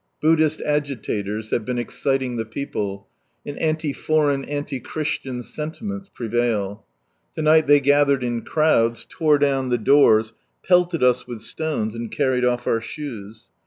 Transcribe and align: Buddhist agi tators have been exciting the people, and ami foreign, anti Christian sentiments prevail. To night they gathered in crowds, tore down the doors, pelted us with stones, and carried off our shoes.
Buddhist 0.19 0.61
agi 0.61 0.95
tators 0.99 1.51
have 1.51 1.63
been 1.63 1.77
exciting 1.77 2.35
the 2.35 2.43
people, 2.43 3.05
and 3.45 3.55
ami 3.61 3.93
foreign, 3.93 4.43
anti 4.45 4.79
Christian 4.79 5.43
sentiments 5.43 6.09
prevail. 6.09 6.83
To 7.35 7.43
night 7.43 7.67
they 7.67 7.79
gathered 7.79 8.23
in 8.23 8.41
crowds, 8.41 9.05
tore 9.07 9.37
down 9.37 9.69
the 9.69 9.77
doors, 9.77 10.33
pelted 10.67 11.03
us 11.03 11.27
with 11.27 11.41
stones, 11.41 11.93
and 11.93 12.11
carried 12.11 12.43
off 12.43 12.65
our 12.65 12.81
shoes. 12.81 13.49